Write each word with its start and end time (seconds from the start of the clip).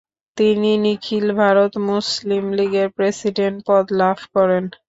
তিনি 0.37 0.71
নিখিল 0.83 1.25
ভারত 1.41 1.73
মুসলিম 1.89 2.43
লীগের 2.57 2.87
প্রেসিডেন্ট 2.97 3.57
পদ 3.67 3.85
লাভ 3.99 4.17
করেন। 4.35 4.63